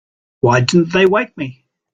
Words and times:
Why 0.39 0.61
didn't 0.61 0.93
they 0.93 1.05
wake 1.05 1.37
me? 1.37 1.63